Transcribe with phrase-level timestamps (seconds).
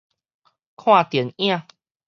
[0.77, 1.61] 看電影